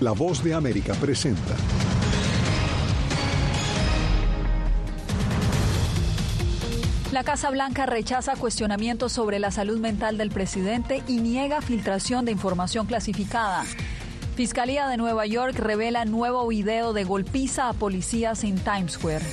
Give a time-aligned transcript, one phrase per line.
[0.00, 1.56] La voz de América presenta.
[7.12, 12.32] La Casa Blanca rechaza cuestionamientos sobre la salud mental del presidente y niega filtración de
[12.32, 13.64] información clasificada.
[14.34, 19.24] Fiscalía de Nueva York revela nuevo video de golpiza a policías en Times Square.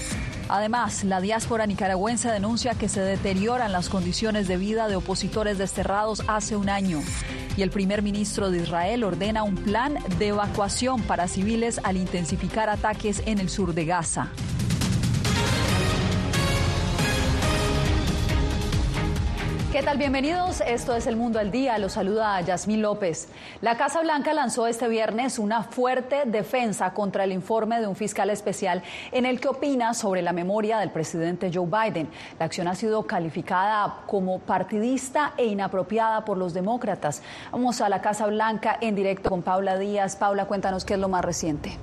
[0.54, 6.22] Además, la diáspora nicaragüense denuncia que se deterioran las condiciones de vida de opositores desterrados
[6.28, 7.02] hace un año.
[7.58, 12.70] Y el primer ministro de Israel ordena un plan de evacuación para civiles al intensificar
[12.70, 14.30] ataques en el sur de Gaza.
[19.74, 19.98] ¿Qué tal?
[19.98, 20.62] Bienvenidos.
[20.62, 21.80] Esto es El Mundo al Día.
[21.80, 23.28] Los saluda Yasmín López.
[23.60, 28.30] La Casa Blanca lanzó este viernes una fuerte defensa contra el informe de un fiscal
[28.30, 32.08] especial en el que opina sobre la memoria del presidente Joe Biden.
[32.38, 37.24] La acción ha sido calificada como partidista e inapropiada por los demócratas.
[37.52, 40.16] Vamos a la Casa Blanca en directo con Paula Díaz.
[40.18, 41.80] Paula, cuéntanos qué es lo más reciente.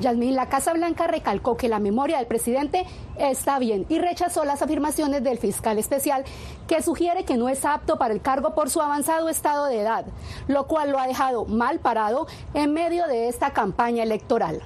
[0.00, 2.86] Yasmín, la Casa Blanca recalcó que la memoria del presidente
[3.18, 6.24] está bien y rechazó las afirmaciones del fiscal especial
[6.66, 10.06] que sugiere que no es apto para el cargo por su avanzado estado de edad,
[10.48, 14.62] lo cual lo ha dejado mal parado en medio de esta campaña electoral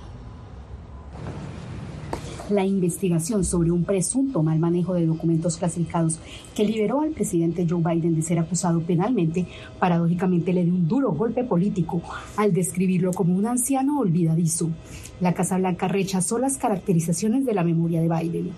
[2.50, 6.19] la investigación sobre un presunto mal manejo de documentos clasificados
[6.55, 9.47] que liberó al presidente Joe Biden de ser acusado penalmente,
[9.78, 12.03] paradójicamente le dio un duro golpe político
[12.36, 14.70] al describirlo como un anciano olvidadizo.
[15.20, 18.53] La Casa Blanca rechazó las caracterizaciones de la memoria de Biden.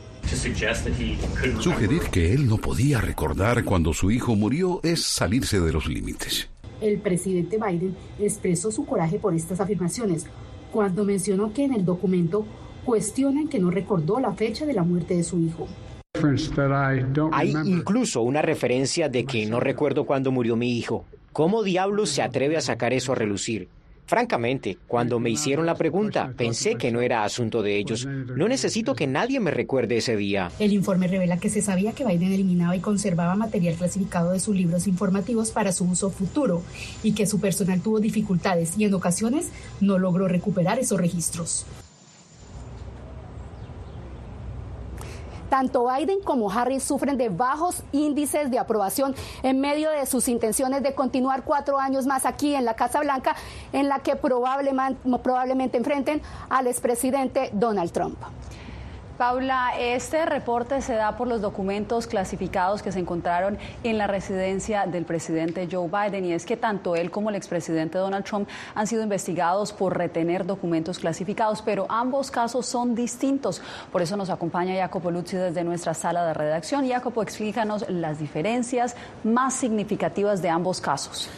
[1.61, 6.49] Sugerir que él no podía recordar cuando su hijo murió es salirse de los límites.
[6.81, 10.27] El presidente Biden expresó su coraje por estas afirmaciones
[10.73, 12.45] cuando mencionó que en el documento
[12.87, 15.67] cuestionan que no recordó la fecha de la muerte de su hijo.
[17.33, 21.05] Hay incluso una referencia de que no recuerdo cuándo murió mi hijo.
[21.33, 23.69] ¿Cómo diablos se atreve a sacar eso a relucir?
[24.07, 28.07] Francamente, cuando me hicieron la pregunta, pensé que no era asunto de ellos.
[28.07, 30.53] No necesito que nadie me recuerde ese día.
[30.61, 34.55] El informe revela que se sabía que Biden eliminaba y conservaba material clasificado de sus
[34.55, 36.63] libros informativos para su uso futuro
[37.03, 39.51] y que su personal tuvo dificultades y en ocasiones
[39.81, 41.67] no logró recuperar esos registros.
[45.49, 50.83] Tanto Biden como Harris sufren de bajos índices de aprobación en medio de sus intenciones
[50.83, 53.37] de continuar cuatro años más aquí en la Casa Blanca,
[53.73, 58.19] en la que probablemente, probablemente enfrenten al expresidente Donald Trump.
[59.17, 64.85] Paula, este reporte se da por los documentos clasificados que se encontraron en la residencia
[64.85, 68.87] del presidente Joe Biden y es que tanto él como el expresidente Donald Trump han
[68.87, 73.63] sido investigados por retener documentos clasificados, pero ambos casos son distintos.
[73.91, 76.87] Por eso nos acompaña Jacopo Luzzi desde nuestra sala de redacción.
[76.87, 81.31] Jacopo, explícanos las diferencias más significativas de ambos casos.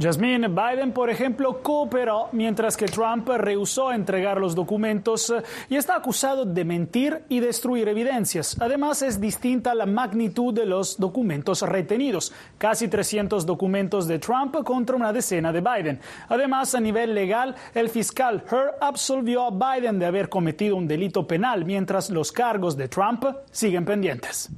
[0.00, 5.96] Jasmine Biden, por ejemplo, cooperó mientras que Trump rehusó entregar los documentos eh, y está
[5.96, 8.56] acusado de mentir y destruir evidencias.
[8.60, 14.94] Además, es distinta la magnitud de los documentos retenidos, casi 300 documentos de Trump contra
[14.94, 16.00] una decena de Biden.
[16.28, 21.26] Además, a nivel legal, el fiscal Herr absolvió a Biden de haber cometido un delito
[21.26, 24.48] penal, mientras los cargos de Trump siguen pendientes.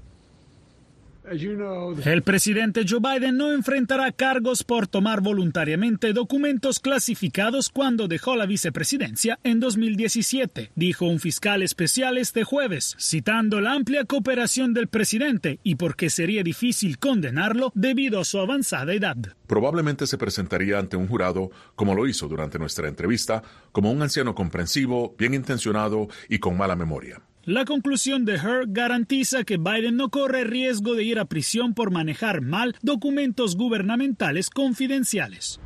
[1.31, 8.47] El presidente Joe Biden no enfrentará cargos por tomar voluntariamente documentos clasificados cuando dejó la
[8.47, 15.61] vicepresidencia en 2017, dijo un fiscal especial este jueves, citando la amplia cooperación del presidente
[15.63, 19.17] y porque sería difícil condenarlo debido a su avanzada edad.
[19.47, 24.35] Probablemente se presentaría ante un jurado, como lo hizo durante nuestra entrevista, como un anciano
[24.35, 27.23] comprensivo, bien intencionado y con mala memoria.
[27.47, 31.91] La conclusión de Her garantiza que Biden no corre riesgo de ir a prisión por
[31.91, 35.59] manejar mal documentos gubernamentales confidenciales.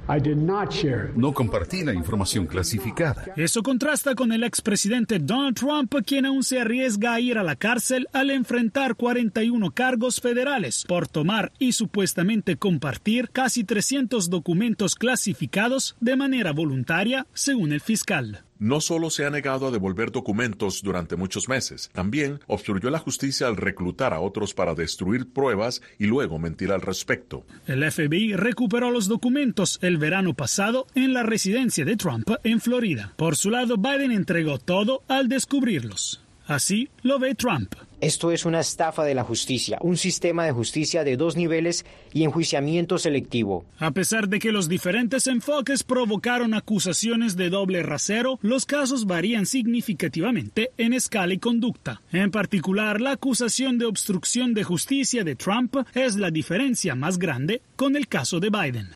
[1.17, 3.25] No compartí la información clasificada.
[3.37, 7.57] Eso contrasta con el expresidente Donald Trump, quien aún se arriesga a ir a la
[7.57, 15.97] cárcel al enfrentar 41 cargos federales por tomar y supuestamente compartir casi 300 documentos clasificados
[16.01, 21.17] de manera voluntaria, según el fiscal no solo se ha negado a devolver documentos durante
[21.17, 26.39] muchos meses, también obstruyó la justicia al reclutar a otros para destruir pruebas y luego
[26.39, 27.45] mentir al respecto.
[27.67, 33.13] El FBI recuperó los documentos el verano pasado en la residencia de Trump en Florida.
[33.17, 36.25] Por su lado, Biden entregó todo al descubrirlos.
[36.47, 37.75] Así lo ve Trump.
[38.01, 42.25] Esto es una estafa de la justicia, un sistema de justicia de dos niveles y
[42.25, 43.65] enjuiciamiento selectivo.
[43.79, 49.47] A pesar de que los diferentes enfoques provocaron acusaciones de doble rasero, los casos varían
[49.47, 52.03] significativamente en escala y conducta.
[52.13, 57.63] En particular, la acusación de obstrucción de justicia de Trump es la diferencia más grande
[57.77, 58.95] con el caso de Biden.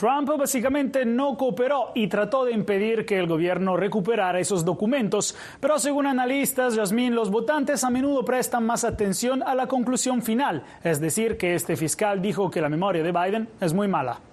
[0.00, 5.78] Trump básicamente no cooperó y trató de impedir que el gobierno recuperara esos documentos, pero
[5.78, 11.02] según analistas, Yasmín, los votantes a menudo prestan más atención a la conclusión final, es
[11.02, 14.29] decir, que este fiscal dijo que la memoria de Biden es muy mala.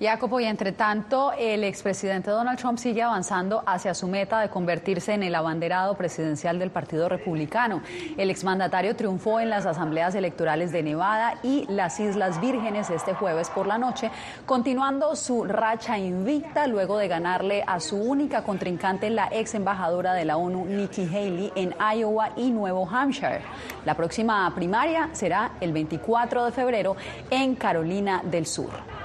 [0.00, 5.12] Jacopo, y entre tanto, el expresidente Donald Trump sigue avanzando hacia su meta de convertirse
[5.12, 7.82] en el abanderado presidencial del Partido Republicano.
[8.16, 13.50] El exmandatario triunfó en las asambleas electorales de Nevada y las Islas Vírgenes este jueves
[13.50, 14.12] por la noche,
[14.46, 20.24] continuando su racha invicta luego de ganarle a su única contrincante, la ex embajadora de
[20.24, 23.40] la ONU, Nikki Haley, en Iowa y Nuevo Hampshire.
[23.84, 26.96] La próxima primaria será el 24 de febrero
[27.30, 28.97] en Carolina del Sur.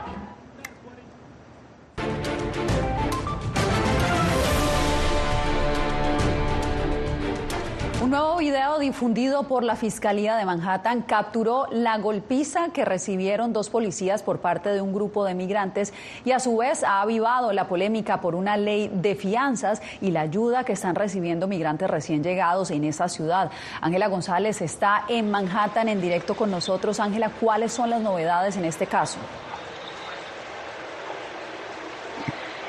[8.13, 14.21] Nuevo video difundido por la Fiscalía de Manhattan capturó la golpiza que recibieron dos policías
[14.21, 18.21] por parte de un grupo de migrantes y a su vez ha avivado la polémica
[18.21, 22.83] por una ley de fianzas y la ayuda que están recibiendo migrantes recién llegados en
[22.83, 23.49] esa ciudad.
[23.81, 26.99] Ángela González está en Manhattan en directo con nosotros.
[26.99, 29.17] Ángela, ¿cuáles son las novedades en este caso?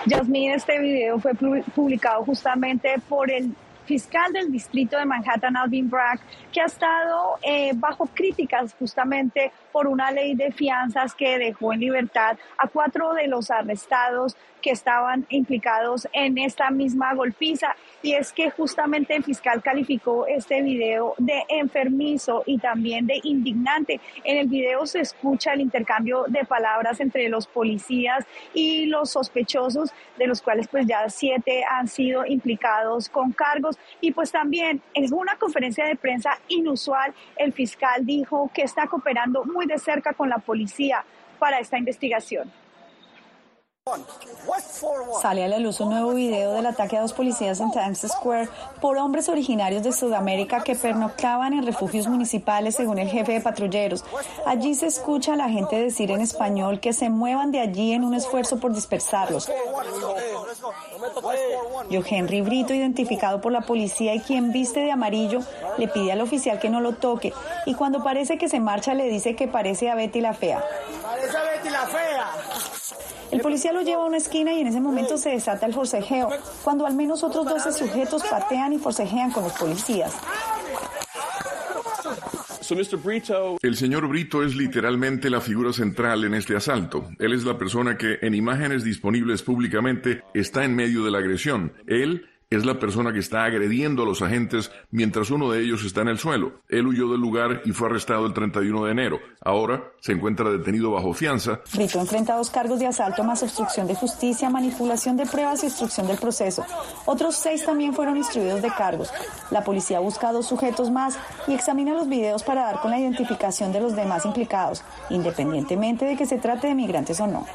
[0.06, 1.32] Yasmín, este video fue
[1.74, 6.20] publicado justamente por el fiscal del distrito de Manhattan, Alvin Bragg,
[6.52, 11.80] que ha estado eh, bajo críticas justamente por una ley de fianzas que dejó en
[11.80, 17.76] libertad a cuatro de los arrestados que estaban implicados en esta misma golpiza.
[18.00, 24.00] Y es que justamente el fiscal calificó este video de enfermizo y también de indignante.
[24.24, 29.92] En el video se escucha el intercambio de palabras entre los policías y los sospechosos,
[30.16, 33.73] de los cuales pues ya siete han sido implicados con cargos.
[34.00, 39.44] Y pues también en una conferencia de prensa inusual, el fiscal dijo que está cooperando
[39.44, 41.04] muy de cerca con la policía
[41.38, 42.50] para esta investigación.
[45.20, 48.48] Sale a la luz un nuevo video del ataque a dos policías en Times Square
[48.80, 54.02] por hombres originarios de Sudamérica que pernoctaban en refugios municipales, según el jefe de patrulleros.
[54.46, 58.04] Allí se escucha a la gente decir en español que se muevan de allí en
[58.04, 59.50] un esfuerzo por dispersarlos.
[61.90, 65.40] Yo Henry Brito, identificado por la policía y quien viste de amarillo,
[65.76, 67.34] le pide al oficial que no lo toque
[67.66, 70.64] y cuando parece que se marcha le dice que parece a Betty la fea.
[71.02, 72.03] Parece a Betty la fea.
[73.34, 76.28] El policía lo lleva a una esquina y en ese momento se desata el forcejeo,
[76.62, 80.14] cuando al menos otros 12 sujetos patean y forcejean con los policías.
[83.60, 87.10] El señor Brito es literalmente la figura central en este asalto.
[87.18, 91.72] Él es la persona que en imágenes disponibles públicamente está en medio de la agresión.
[91.88, 96.02] Él es la persona que está agrediendo a los agentes mientras uno de ellos está
[96.02, 96.60] en el suelo.
[96.68, 99.18] Él huyó del lugar y fue arrestado el 31 de enero.
[99.40, 101.60] Ahora se encuentra detenido bajo fianza.
[101.74, 106.06] Brito enfrenta dos cargos de asalto más obstrucción de justicia, manipulación de pruebas y obstrucción
[106.06, 106.64] del proceso.
[107.06, 109.10] Otros seis también fueron instruidos de cargos.
[109.50, 112.98] La policía busca a dos sujetos más y examina los videos para dar con la
[112.98, 117.46] identificación de los demás implicados, independientemente de que se trate de migrantes o no.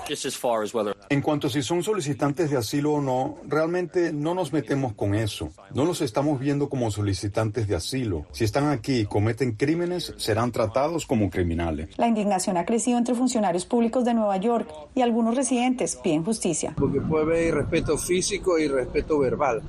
[1.10, 5.15] En cuanto a si son solicitantes de asilo o no, realmente no nos metemos con
[5.15, 5.50] eso.
[5.74, 8.25] No los estamos viendo como solicitantes de asilo.
[8.31, 11.89] Si están aquí y cometen crímenes, serán tratados como criminales.
[11.97, 16.74] La indignación ha crecido entre funcionarios públicos de Nueva York y algunos residentes piden justicia.
[16.77, 19.62] Porque puede haber irrespeto físico y respeto verbal.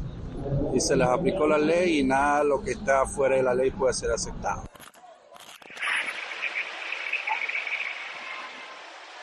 [0.75, 3.71] Y se les aplicó la ley y nada lo que está fuera de la ley
[3.71, 4.70] puede ser aceptado.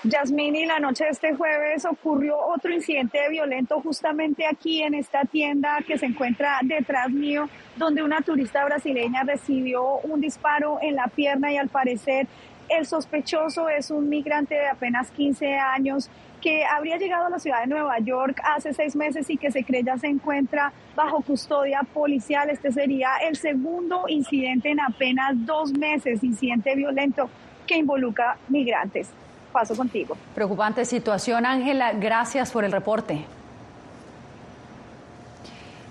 [0.04, 5.80] Yasmini, la noche de este jueves ocurrió otro incidente violento justamente aquí en esta tienda
[5.88, 11.52] que se encuentra detrás mío, donde una turista brasileña recibió un disparo en la pierna
[11.52, 12.28] y al parecer
[12.70, 16.12] el sospechoso es un migrante de apenas 15 años
[16.42, 19.64] que habría llegado a la ciudad de Nueva York hace seis meses y que se
[19.64, 22.52] cree ya se encuentra bajo custodia policial.
[22.52, 27.32] Este sería el segundo incidente en apenas dos meses, incidente violento
[27.66, 29.10] que involucra migrantes
[29.58, 30.16] paso contigo.
[30.36, 31.94] Preocupante situación, Ángela.
[31.94, 33.26] Gracias por el reporte.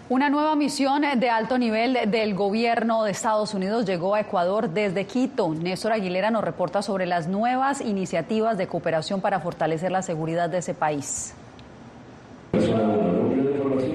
[0.09, 5.05] Una nueva misión de alto nivel del gobierno de Estados Unidos llegó a Ecuador desde
[5.05, 5.53] Quito.
[5.53, 10.59] Néstor Aguilera nos reporta sobre las nuevas iniciativas de cooperación para fortalecer la seguridad de
[10.59, 11.35] ese país.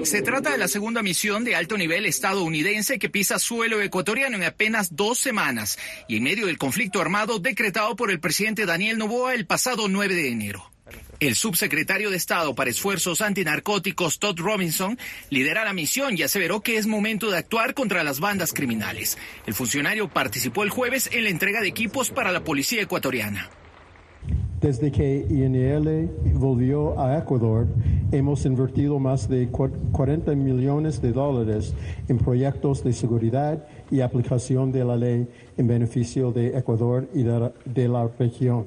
[0.04, 4.42] Se trata de la segunda misión de alto nivel estadounidense que pisa suelo ecuatoriano en
[4.42, 5.78] apenas dos semanas
[6.08, 10.14] y en medio del conflicto armado decretado por el presidente Daniel Novoa el pasado 9
[10.14, 10.70] de enero.
[11.20, 14.98] El subsecretario de Estado para Esfuerzos Antinarcóticos, Todd Robinson,
[15.30, 19.16] lidera la misión y aseveró que es momento de actuar contra las bandas criminales.
[19.46, 23.50] El funcionario participó el jueves en la entrega de equipos para la policía ecuatoriana.
[24.62, 27.66] Desde que INL volvió a Ecuador,
[28.12, 31.74] hemos invertido más de 40 millones de dólares
[32.08, 35.26] en proyectos de seguridad y aplicación de la ley
[35.56, 38.66] en beneficio de Ecuador y de la, región.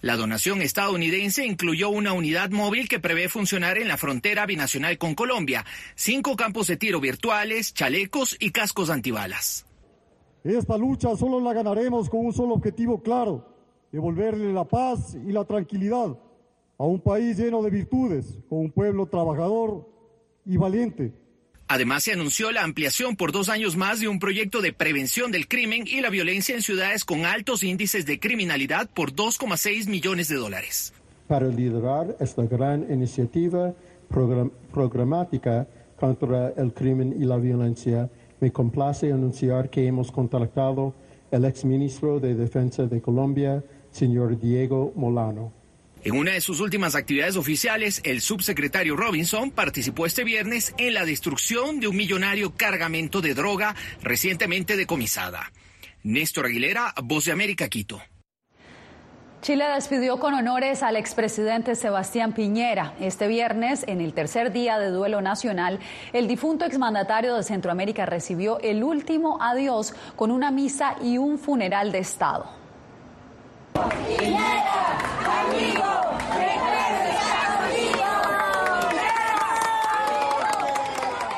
[0.00, 5.14] La donación estadounidense incluyó una unidad móvil que prevé funcionar en la frontera binacional con
[5.14, 9.66] Colombia, cinco campos de tiro virtuales, chalecos y cascos antibalas.
[10.42, 13.53] Esta lucha solo la ganaremos con un solo objetivo claro,
[13.94, 16.18] devolverle la paz y la tranquilidad
[16.78, 19.88] a un país lleno de virtudes, con un pueblo trabajador
[20.44, 21.12] y valiente.
[21.68, 25.46] Además, se anunció la ampliación por dos años más de un proyecto de prevención del
[25.46, 30.36] crimen y la violencia en ciudades con altos índices de criminalidad por 2,6 millones de
[30.36, 30.92] dólares.
[31.28, 33.74] Para liderar esta gran iniciativa
[34.72, 35.68] programática
[36.00, 38.10] contra el crimen y la violencia,
[38.40, 40.94] me complace anunciar que hemos contactado
[41.30, 43.62] el exministro de Defensa de Colombia,
[43.94, 45.52] señor Diego Molano.
[46.02, 51.06] En una de sus últimas actividades oficiales, el subsecretario Robinson participó este viernes en la
[51.06, 55.50] destrucción de un millonario cargamento de droga recientemente decomisada.
[56.02, 58.02] Néstor Aguilera, Voz de América, Quito.
[59.40, 62.94] Chile despidió con honores al expresidente Sebastián Piñera.
[63.00, 65.78] Este viernes, en el tercer día de duelo nacional,
[66.12, 71.92] el difunto exmandatario de Centroamérica recibió el último adiós con una misa y un funeral
[71.92, 72.63] de Estado.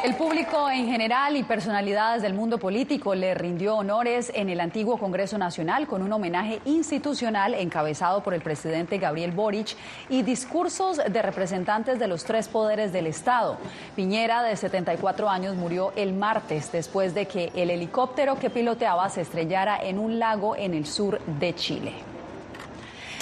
[0.05, 4.99] El público en general y personalidades del mundo político le rindió honores en el antiguo
[4.99, 9.77] Congreso Nacional con un homenaje institucional encabezado por el presidente Gabriel Boric
[10.09, 13.57] y discursos de representantes de los tres poderes del Estado.
[13.97, 19.23] Piñera, de 74 años, murió el martes después de que el helicóptero que piloteaba se
[19.23, 22.16] estrellara en un lago en el sur de Chile.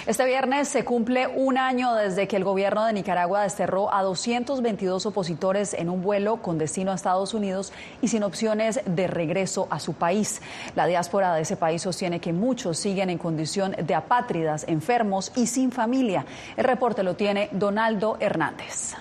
[0.06, 5.06] Este viernes se cumple un año desde que el gobierno de Nicaragua desterró a 222
[5.06, 9.80] opositores en un vuelo con destino a Estados Unidos y sin opciones de regreso a
[9.80, 10.42] su país.
[10.76, 15.46] La diáspora de ese país sostiene que muchos siguen en condición de apátridas, enfermos y
[15.46, 16.26] sin familia.
[16.58, 18.96] El reporte lo tiene Donaldo Hernández.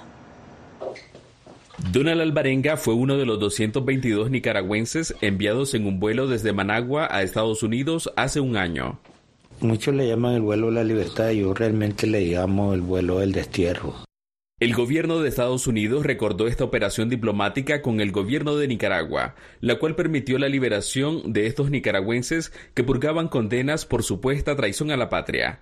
[1.92, 7.24] Donald Alvarenga fue uno de los 222 nicaragüenses enviados en un vuelo desde Managua a
[7.24, 9.00] Estados Unidos hace un año.
[9.64, 13.32] Muchos le llaman el vuelo de la libertad, yo realmente le llamo el vuelo del
[13.32, 13.96] destierro.
[14.60, 19.80] El gobierno de Estados Unidos recordó esta operación diplomática con el gobierno de Nicaragua, la
[19.80, 25.08] cual permitió la liberación de estos nicaragüenses que purgaban condenas por supuesta traición a la
[25.08, 25.62] patria.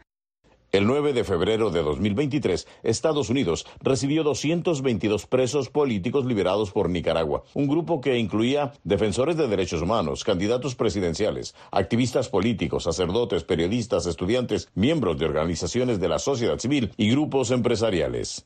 [0.72, 7.44] El 9 de febrero de 2023, Estados Unidos recibió 222 presos políticos liberados por Nicaragua,
[7.54, 14.70] un grupo que incluía defensores de derechos humanos, candidatos presidenciales, activistas políticos, sacerdotes, periodistas, estudiantes,
[14.74, 18.46] miembros de organizaciones de la sociedad civil y grupos empresariales.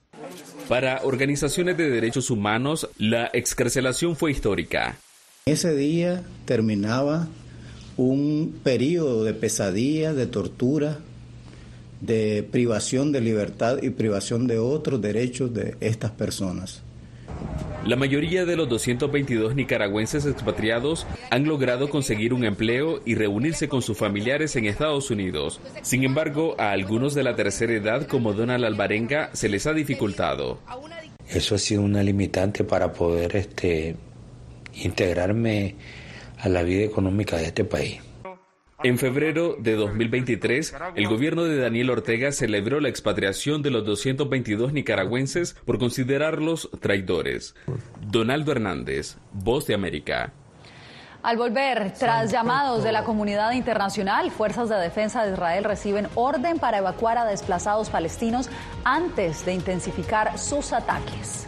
[0.67, 4.98] Para organizaciones de derechos humanos, la excarcelación fue histórica.
[5.46, 7.27] Ese día terminaba
[7.98, 11.01] un periodo de pesadilla, de tortura,
[12.05, 16.83] de privación de libertad y privación de otros derechos de estas personas.
[17.85, 23.83] La mayoría de los 222 nicaragüenses expatriados han logrado conseguir un empleo y reunirse con
[23.83, 25.59] sus familiares en Estados Unidos.
[25.83, 30.57] Sin embargo, a algunos de la tercera edad, como Donald Alvarenga, se les ha dificultado.
[31.29, 33.95] Eso ha sido una limitante para poder este,
[34.74, 35.75] integrarme
[36.39, 38.00] a la vida económica de este país.
[38.86, 44.74] En febrero de 2023, el gobierno de Daniel Ortega celebró la expatriación de los 222
[44.74, 47.56] nicaragüenses por considerarlos traidores.
[48.00, 50.34] Donaldo Hernández, Voz de América.
[51.24, 56.60] Al volver, tras llamados de la comunidad internacional, fuerzas de defensa de Israel reciben orden
[56.60, 58.51] para evacuar a desplazados palestinos
[58.84, 61.48] antes de intensificar sus ataques.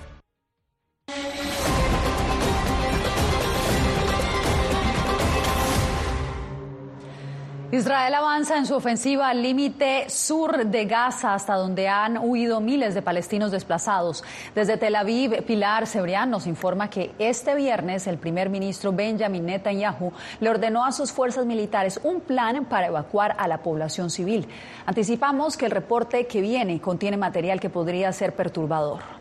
[8.01, 12.95] Israel avanza en su ofensiva al límite sur de Gaza, hasta donde han huido miles
[12.95, 14.23] de palestinos desplazados.
[14.55, 20.11] Desde Tel Aviv, Pilar Cebrián nos informa que este viernes el primer ministro Benjamin Netanyahu
[20.39, 24.47] le ordenó a sus fuerzas militares un plan para evacuar a la población civil.
[24.87, 29.20] Anticipamos que el reporte que viene contiene material que podría ser perturbador.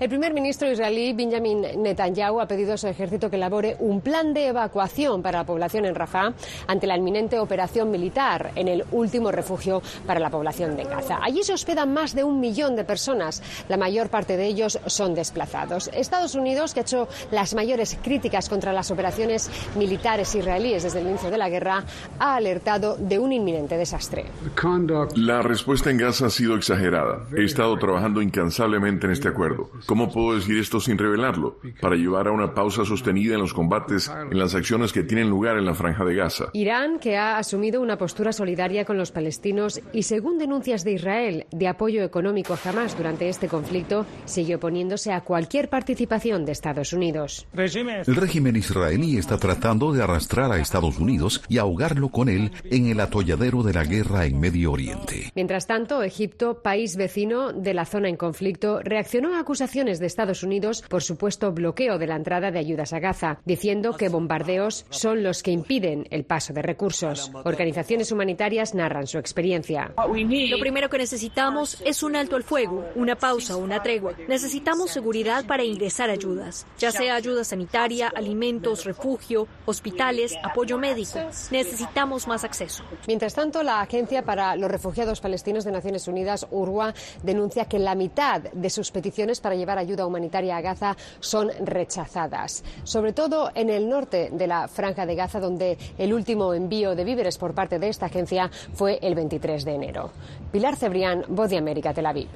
[0.00, 4.32] El primer ministro israelí Benjamin Netanyahu ha pedido a su ejército que elabore un plan
[4.32, 6.34] de evacuación para la población en Rafah
[6.68, 11.18] ante la inminente operación militar en el último refugio para la población de Gaza.
[11.20, 13.42] Allí se hospedan más de un millón de personas.
[13.68, 15.90] La mayor parte de ellos son desplazados.
[15.92, 21.08] Estados Unidos, que ha hecho las mayores críticas contra las operaciones militares israelíes desde el
[21.08, 21.82] inicio de la guerra,
[22.20, 24.26] ha alertado de un inminente desastre.
[25.16, 27.26] La respuesta en Gaza ha sido exagerada.
[27.36, 29.68] He estado trabajando incansablemente en este acuerdo.
[29.88, 31.60] ¿Cómo puedo decir esto sin revelarlo?
[31.80, 35.56] Para llevar a una pausa sostenida en los combates, en las acciones que tienen lugar
[35.56, 36.50] en la franja de Gaza.
[36.52, 41.46] Irán, que ha asumido una postura solidaria con los palestinos y, según denuncias de Israel,
[41.52, 47.46] de apoyo económico jamás durante este conflicto, sigue oponiéndose a cualquier participación de Estados Unidos.
[47.54, 52.88] El régimen israelí está tratando de arrastrar a Estados Unidos y ahogarlo con él en
[52.88, 55.32] el atolladero de la guerra en Medio Oriente.
[55.34, 60.42] Mientras tanto, Egipto, país vecino de la zona en conflicto, reaccionó a acusaciones de Estados
[60.42, 65.22] Unidos por supuesto bloqueo de la entrada de ayudas a Gaza, diciendo que bombardeos son
[65.22, 67.30] los que impiden el paso de recursos.
[67.44, 69.92] Organizaciones humanitarias narran su experiencia.
[69.96, 74.14] Lo primero que necesitamos es un alto al fuego, una pausa, una tregua.
[74.26, 81.20] Necesitamos seguridad para ingresar ayudas, ya sea ayuda sanitaria, alimentos, refugio, hospitales, apoyo médico.
[81.52, 82.82] Necesitamos más acceso.
[83.06, 87.94] Mientras tanto, la Agencia para los Refugiados Palestinos de Naciones Unidas, URWA, denuncia que la
[87.94, 93.68] mitad de sus peticiones para llevar ayuda humanitaria a Gaza son rechazadas, sobre todo en
[93.68, 97.78] el norte de la franja de Gaza, donde el último envío de víveres por parte
[97.78, 100.10] de esta agencia fue el 23 de enero.
[100.52, 102.28] Pilar Cebrián, Voz de América, Tel Aviv.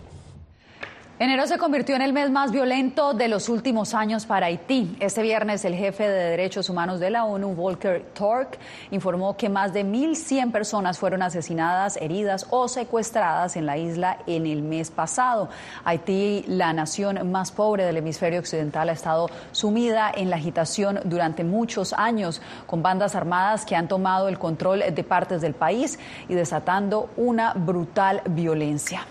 [1.23, 4.97] Enero se convirtió en el mes más violento de los últimos años para Haití.
[4.99, 8.59] Este viernes el jefe de derechos humanos de la ONU, Volker Turk,
[8.91, 14.47] informó que más de 1.100 personas fueron asesinadas, heridas o secuestradas en la isla en
[14.47, 15.49] el mes pasado.
[15.85, 21.45] Haití, la nación más pobre del hemisferio occidental, ha estado sumida en la agitación durante
[21.45, 26.35] muchos años, con bandas armadas que han tomado el control de partes del país y
[26.35, 29.07] desatando una brutal violencia.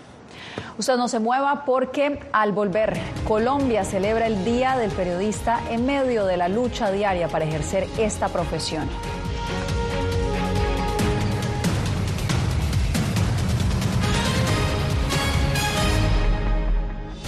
[0.78, 6.24] Usted no se mueva porque al volver, Colombia celebra el Día del Periodista en medio
[6.24, 8.88] de la lucha diaria para ejercer esta profesión.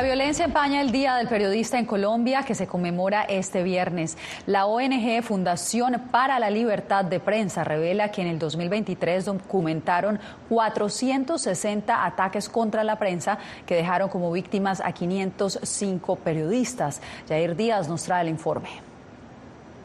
[0.00, 4.16] La violencia empaña el Día del Periodista en Colombia que se conmemora este viernes.
[4.46, 12.06] La ONG Fundación para la Libertad de Prensa revela que en el 2023 documentaron 460
[12.06, 13.36] ataques contra la prensa
[13.66, 17.02] que dejaron como víctimas a 505 periodistas.
[17.28, 18.89] Jair Díaz nos trae el informe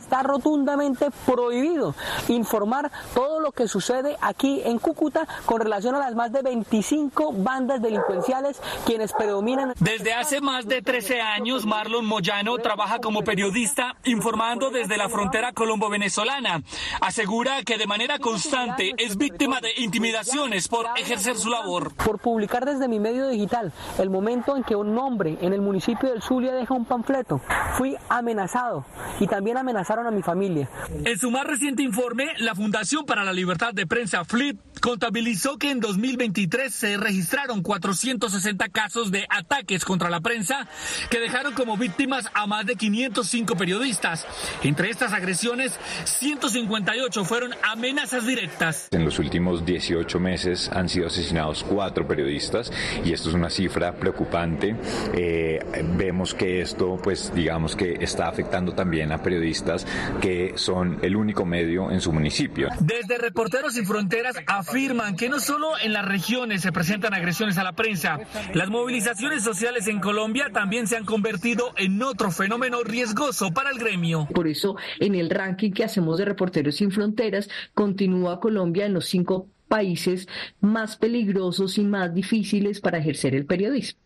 [0.05, 1.95] está rotundamente prohibido
[2.27, 7.33] informar todo lo que sucede aquí en Cúcuta con relación a las más de 25
[7.33, 9.73] bandas delincuenciales quienes predominan.
[9.79, 15.53] Desde hace más de 13 años, Marlon Moyano trabaja como periodista informando desde la frontera
[15.53, 16.61] colombo-venezolana.
[17.01, 21.95] Asegura que de manera constante es víctima de intimidaciones por ejercer su labor.
[21.95, 26.09] Por publicar desde mi medio digital el momento en que un hombre en el municipio
[26.09, 27.41] del Zulia deja un panfleto,
[27.73, 28.85] fui amenazado
[29.19, 30.69] y también amenazado a mi familia.
[31.03, 35.71] En su más reciente informe, la Fundación para la Libertad de Prensa, FLIP, contabilizó que
[35.71, 40.67] en 2023 se registraron 460 casos de ataques contra la prensa
[41.09, 44.27] que dejaron como víctimas a más de 505 periodistas.
[44.63, 48.89] Entre estas agresiones, 158 fueron amenazas directas.
[48.91, 52.71] En los últimos 18 meses han sido asesinados cuatro periodistas
[53.03, 54.75] y esto es una cifra preocupante.
[55.13, 55.59] Eh,
[55.97, 59.84] vemos que esto, pues digamos que está afectando también a periodistas
[60.21, 62.69] que son el único medio en su municipio.
[62.79, 67.63] Desde Reporteros Sin Fronteras afirman que no solo en las regiones se presentan agresiones a
[67.63, 68.19] la prensa,
[68.53, 73.79] las movilizaciones sociales en Colombia también se han convertido en otro fenómeno riesgoso para el
[73.79, 74.27] gremio.
[74.33, 79.05] Por eso, en el ranking que hacemos de Reporteros Sin Fronteras, continúa Colombia en los
[79.05, 80.27] cinco países
[80.61, 83.99] más peligrosos y más difíciles para ejercer el periodismo.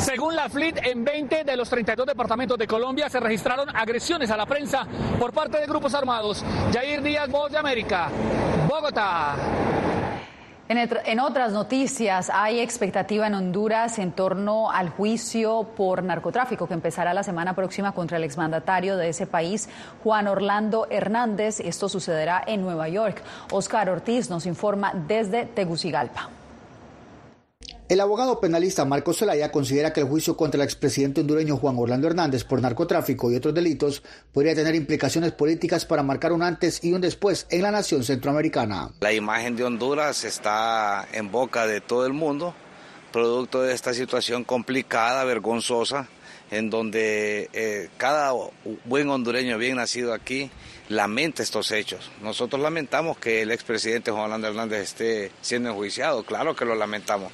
[0.00, 4.36] Según la FLIT, en 20 de los 32 departamentos de Colombia se registraron agresiones a
[4.36, 4.86] la prensa
[5.18, 6.42] por parte de grupos armados.
[6.72, 8.08] Jair Díaz, Voz de América,
[8.66, 9.36] Bogotá.
[10.68, 17.12] En, otras noticias, hay expectativa en Honduras en torno al juicio por narcotráfico que empezará
[17.12, 19.68] la semana próxima contra el exmandatario de ese país,
[20.02, 21.60] Juan Orlando Hernández.
[21.60, 23.20] Esto sucederá en Nueva York.
[23.50, 26.39] Oscar Ortiz nos informa desde Tegucigalpa.
[27.90, 32.06] El abogado penalista Marcos Zelaya considera que el juicio contra el expresidente hondureño Juan Orlando
[32.06, 36.92] Hernández por narcotráfico y otros delitos podría tener implicaciones políticas para marcar un antes y
[36.92, 38.92] un después en la nación centroamericana.
[39.00, 42.54] La imagen de Honduras está en boca de todo el mundo,
[43.10, 46.06] producto de esta situación complicada, vergonzosa,
[46.52, 48.32] en donde eh, cada
[48.84, 50.52] buen hondureño bien nacido aquí
[50.88, 52.08] lamenta estos hechos.
[52.22, 57.32] Nosotros lamentamos que el expresidente Juan Orlando Hernández esté siendo enjuiciado, claro que lo lamentamos.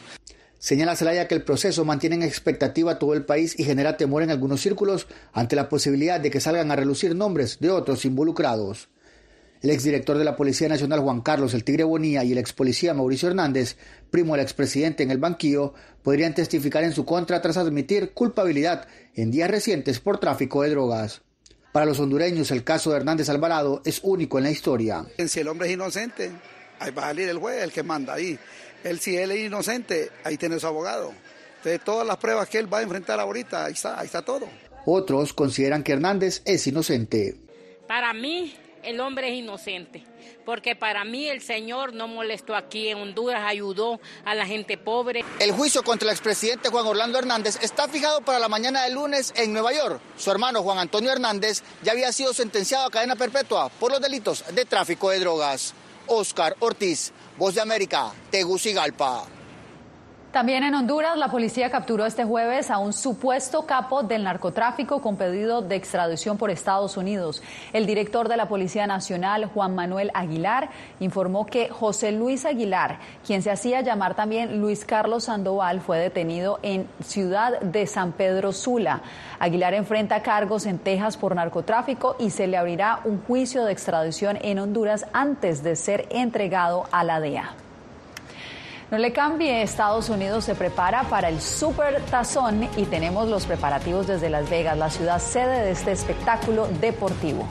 [0.67, 4.25] Señala Zelaya que el proceso mantiene en expectativa a todo el país y genera temor
[4.25, 8.89] en algunos círculos ante la posibilidad de que salgan a relucir nombres de otros involucrados.
[9.63, 12.95] El exdirector de la Policía Nacional Juan Carlos El Tigre Bonía y el ex policía
[12.95, 13.77] Mauricio Hernández,
[14.11, 19.31] primo del expresidente en el banquillo, podrían testificar en su contra tras admitir culpabilidad en
[19.31, 21.23] días recientes por tráfico de drogas.
[21.71, 25.07] Para los hondureños, el caso de Hernández Alvarado es único en la historia.
[25.29, 26.33] Si el hombre es inocente,
[26.79, 28.39] ahí va a salir el juez, el que manda ahí.
[28.85, 31.13] Él, si él es inocente, ahí tiene su abogado.
[31.57, 34.49] Entonces, todas las pruebas que él va a enfrentar ahorita, ahí está, ahí está todo.
[34.85, 37.37] Otros consideran que Hernández es inocente.
[37.89, 38.55] Para mí,
[38.87, 40.05] el hombre es inocente,
[40.45, 45.25] porque para mí el Señor no molestó aquí en Honduras, ayudó a la gente pobre.
[45.41, 49.35] El juicio contra el expresidente Juan Orlando Hernández está fijado para la mañana del lunes
[49.37, 50.01] en Nueva York.
[50.17, 54.45] Su hermano Juan Antonio Hernández ya había sido sentenciado a cadena perpetua por los delitos
[54.55, 55.75] de tráfico de drogas.
[56.07, 59.36] Oscar Ortiz, Voz de América, Tegucigalpa.
[60.37, 65.17] También en Honduras, la policía capturó este jueves a un supuesto capo del narcotráfico con
[65.17, 67.43] pedido de extradición por Estados Unidos.
[67.73, 70.69] El director de la Policía Nacional, Juan Manuel Aguilar,
[71.01, 76.59] informó que José Luis Aguilar, quien se hacía llamar también Luis Carlos Sandoval, fue detenido
[76.61, 79.01] en Ciudad de San Pedro Sula.
[79.39, 84.37] Aguilar enfrenta cargos en Texas por narcotráfico y se le abrirá un juicio de extradición
[84.43, 87.55] en Honduras antes de ser entregado a la DEA.
[88.89, 94.07] No le cambie, Estados Unidos se prepara para el Super Tazón y tenemos los preparativos
[94.07, 97.49] desde Las Vegas, la ciudad sede de este espectáculo deportivo.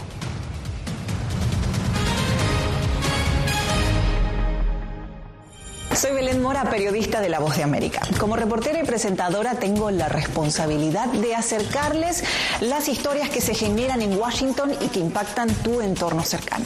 [5.93, 7.99] Soy Belén Mora, periodista de La Voz de América.
[8.17, 12.23] Como reportera y presentadora tengo la responsabilidad de acercarles
[12.61, 16.65] las historias que se generan en Washington y que impactan tu entorno cercano.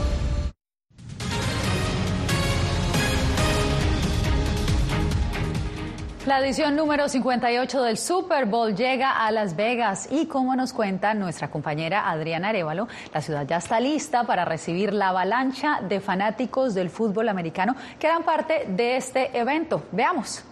[6.27, 11.15] La edición número 58 del Super Bowl llega a Las Vegas y como nos cuenta
[11.15, 16.75] nuestra compañera Adriana Arevalo, la ciudad ya está lista para recibir la avalancha de fanáticos
[16.75, 19.83] del fútbol americano que harán parte de este evento.
[19.91, 20.43] Veamos.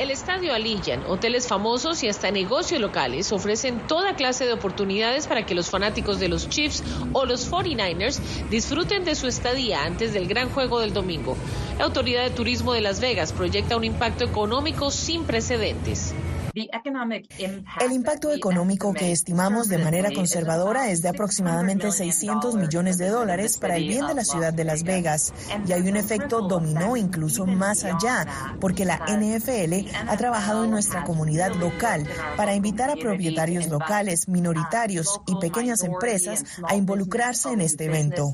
[0.00, 5.44] El Estadio Allegiant, hoteles famosos y hasta negocios locales ofrecen toda clase de oportunidades para
[5.44, 6.82] que los fanáticos de los Chiefs
[7.12, 11.36] o los 49ers disfruten de su estadía antes del gran juego del domingo.
[11.76, 16.14] La Autoridad de Turismo de Las Vegas proyecta un impacto económico sin precedentes.
[16.54, 23.58] El impacto económico que estimamos de manera conservadora es de aproximadamente 600 millones de dólares
[23.58, 25.32] para el bien de la ciudad de Las Vegas.
[25.66, 28.26] Y hay un efecto dominó incluso más allá,
[28.60, 35.20] porque la NFL ha trabajado en nuestra comunidad local para invitar a propietarios locales, minoritarios
[35.26, 38.32] y pequeñas empresas a involucrarse en este evento.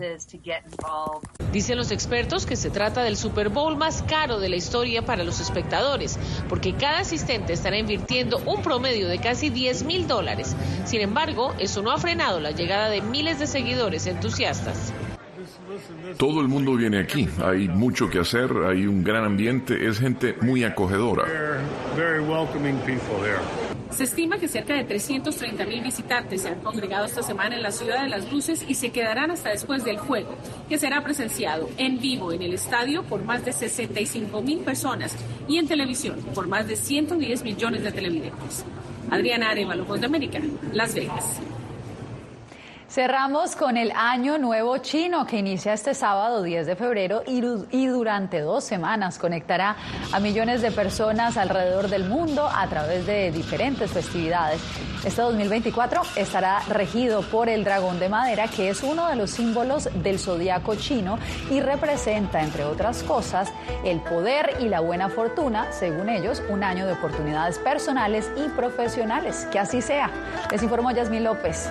[1.52, 5.24] Dicen los expertos que se trata del Super Bowl más caro de la historia para
[5.24, 10.54] los espectadores, porque cada asistente estará invirtiendo un promedio de casi 10 mil dólares.
[10.84, 14.92] Sin embargo, eso no ha frenado la llegada de miles de seguidores entusiastas.
[16.16, 20.36] Todo el mundo viene aquí, hay mucho que hacer, hay un gran ambiente, es gente
[20.40, 21.24] muy acogedora.
[23.90, 27.70] Se estima que cerca de 330 mil visitantes se han congregado esta semana en la
[27.70, 30.34] Ciudad de las Luces y se quedarán hasta después del juego,
[30.68, 35.16] que será presenciado en vivo en el estadio por más de 65 mil personas
[35.48, 38.64] y en televisión por más de 110 millones de televidentes.
[39.10, 40.40] Adriana Arevalo, Voz de América,
[40.72, 41.40] Las Vegas.
[42.96, 48.40] Cerramos con el Año Nuevo Chino que inicia este sábado 10 de febrero y, durante
[48.40, 49.76] dos semanas conectará
[50.12, 54.62] a millones de personas alrededor del mundo a través de diferentes festividades.
[55.04, 59.90] Este 2024 estará regido por el dragón de madera que es uno de los símbolos
[60.02, 61.18] del zodiaco chino
[61.50, 63.52] y representa, entre otras cosas,
[63.84, 69.46] el poder y la buena fortuna, según ellos, un año de oportunidades personales y profesionales.
[69.52, 70.10] Que así sea.
[70.50, 71.68] Les informó Yasmín López.